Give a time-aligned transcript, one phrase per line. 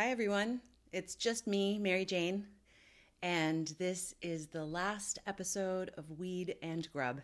[0.00, 0.60] Hi, everyone.
[0.92, 2.46] It's just me, Mary Jane,
[3.20, 7.20] and this is the last episode of Weed and Grub.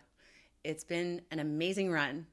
[0.65, 2.27] It's been an amazing run.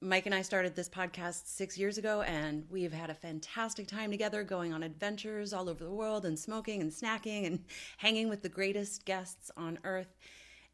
[0.00, 4.10] Mike and I started this podcast six years ago, and we've had a fantastic time
[4.10, 7.62] together going on adventures all over the world and smoking and snacking and
[7.98, 10.16] hanging with the greatest guests on earth.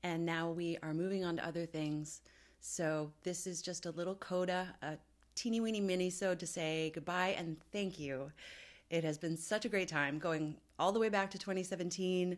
[0.05, 2.23] And now we are moving on to other things.
[2.61, 4.97] So, this is just a little coda, a
[5.41, 8.31] teeny weeny mini so to say goodbye and thank you.
[8.91, 12.37] It has been such a great time going all the way back to 2017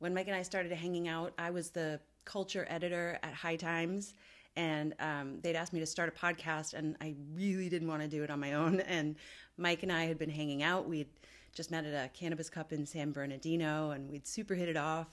[0.00, 1.32] when Mike and I started hanging out.
[1.38, 4.14] I was the culture editor at High Times,
[4.56, 8.08] and um, they'd asked me to start a podcast, and I really didn't want to
[8.08, 8.80] do it on my own.
[8.88, 9.14] And
[9.56, 10.88] Mike and I had been hanging out.
[10.88, 11.10] We'd
[11.54, 15.06] just met at a cannabis cup in San Bernardino, and we'd super hit it off.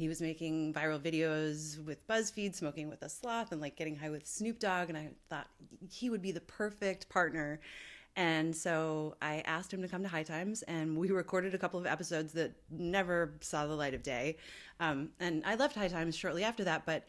[0.00, 4.10] He was making viral videos with BuzzFeed, smoking with a sloth, and like getting high
[4.10, 4.88] with Snoop Dogg.
[4.88, 5.48] And I thought
[5.90, 7.60] he would be the perfect partner
[8.16, 11.78] and so I asked him to come to High Times, and we recorded a couple
[11.78, 14.36] of episodes that never saw the light of day.
[14.80, 17.06] Um, and I left High Times shortly after that, but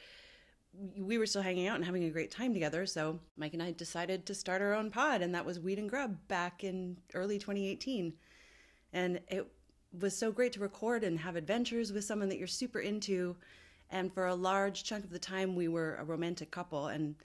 [0.98, 2.86] we were still hanging out and having a great time together.
[2.86, 5.90] So Mike and I decided to start our own pod, and that was Weed and
[5.90, 8.14] Grub back in early 2018.
[8.94, 9.52] And it
[10.00, 13.36] was so great to record and have adventures with someone that you're super into.
[13.90, 16.88] And for a large chunk of the time, we were a romantic couple.
[16.88, 17.16] And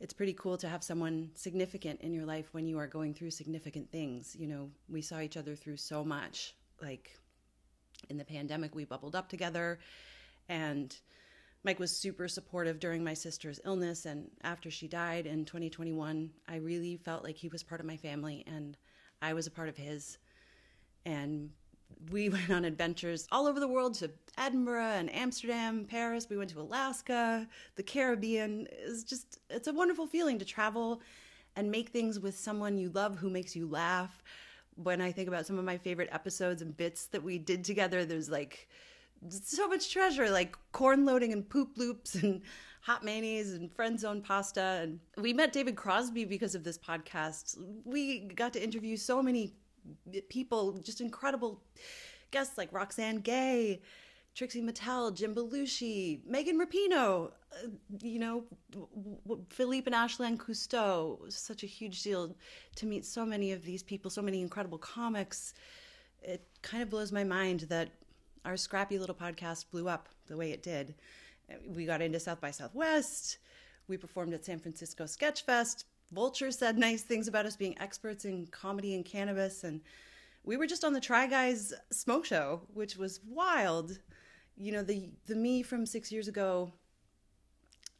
[0.00, 3.30] it's pretty cool to have someone significant in your life when you are going through
[3.30, 4.36] significant things.
[4.38, 6.54] You know, we saw each other through so much.
[6.82, 7.18] Like
[8.10, 9.78] in the pandemic, we bubbled up together,
[10.48, 10.94] and
[11.62, 14.04] Mike was super supportive during my sister's illness.
[14.04, 17.96] And after she died in 2021, I really felt like he was part of my
[17.96, 18.76] family, and
[19.22, 20.18] I was a part of his.
[21.06, 21.50] And
[22.10, 26.28] we went on adventures all over the world to Edinburgh and Amsterdam, Paris.
[26.28, 28.66] We went to Alaska, the Caribbean.
[28.70, 31.00] It's just, it's a wonderful feeling to travel
[31.56, 34.22] and make things with someone you love who makes you laugh.
[34.76, 38.04] When I think about some of my favorite episodes and bits that we did together,
[38.04, 38.68] there's like
[39.28, 42.42] so much treasure, like corn loading and poop loops and
[42.80, 44.80] hot mayonnaise and friend zone pasta.
[44.82, 47.56] And we met David Crosby because of this podcast.
[47.84, 49.54] We got to interview so many
[50.28, 51.62] people, just incredible
[52.30, 53.80] guests like Roxane Gay,
[54.34, 57.68] Trixie Mattel, Jim Belushi, Megan Rapinoe, uh,
[58.02, 58.44] you know,
[59.48, 61.30] Philippe and Ashlan Cousteau.
[61.32, 62.34] Such a huge deal
[62.76, 65.54] to meet so many of these people, so many incredible comics.
[66.22, 67.90] It kind of blows my mind that
[68.44, 70.94] our scrappy little podcast blew up the way it did.
[71.68, 73.38] We got into South by Southwest.
[73.86, 75.84] We performed at San Francisco Sketch Fest.
[76.14, 79.64] Vulture said nice things about us being experts in comedy and cannabis.
[79.64, 79.80] And
[80.44, 83.98] we were just on the Try Guys smoke show, which was wild.
[84.56, 86.72] You know, the, the me from six years ago,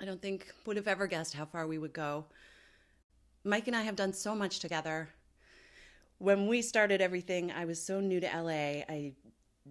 [0.00, 2.26] I don't think would have ever guessed how far we would go.
[3.42, 5.08] Mike and I have done so much together.
[6.18, 8.84] When we started everything, I was so new to LA.
[8.88, 9.12] I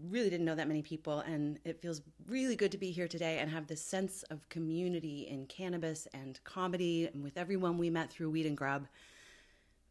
[0.09, 3.39] really didn't know that many people and it feels really good to be here today
[3.39, 8.09] and have this sense of community in cannabis and comedy and with everyone we met
[8.09, 8.87] through weed and grub.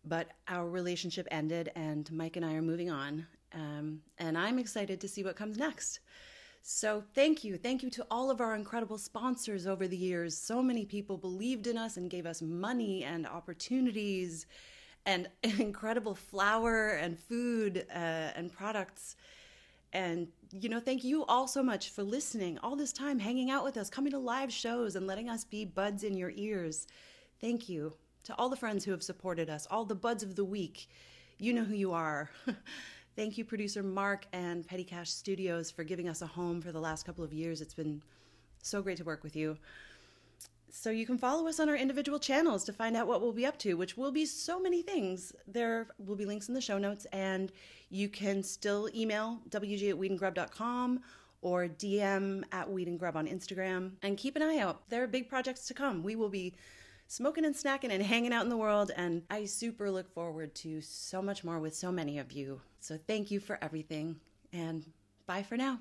[0.05, 5.01] But our relationship ended and mike and i are moving on um, and i'm excited
[5.01, 6.01] to see what comes next.
[6.65, 7.57] So thank you.
[7.57, 10.39] Thank you to all of our incredible sponsors over the years.
[10.39, 14.47] So many people believed in us and gave us money and opportunities
[15.05, 19.17] and incredible flour and food uh, and products
[19.93, 23.65] and, you know, thank you all so much for listening all this time, hanging out
[23.65, 26.87] with us, coming to live shows, and letting us be buds in your ears.
[27.41, 27.95] Thank you
[28.25, 30.89] to all the friends who have supported us, all the buds of the week.
[31.39, 32.31] You know who you are.
[33.17, 36.81] Thank you, producer Mark and Petty Cash Studios, for giving us a home for the
[36.81, 37.61] last couple of years.
[37.61, 38.03] It's been
[38.63, 39.59] so great to work with you.
[40.75, 43.45] So you can follow us on our individual channels to find out what we'll be
[43.45, 45.31] up to, which will be so many things.
[45.47, 47.53] There will be links in the show notes, and
[47.91, 51.01] you can still email wg at weedandgrub.com
[51.43, 53.93] or DM at weedandgrub on Instagram.
[54.03, 54.89] And keep an eye out.
[54.89, 56.03] There are big projects to come.
[56.03, 56.55] We will be
[57.07, 60.81] smoking and snacking and hanging out in the world, and I super look forward to
[60.81, 62.63] so much more with so many of you.
[62.81, 64.17] So thank you for everything,
[64.55, 64.87] and
[65.27, 65.81] bye for now.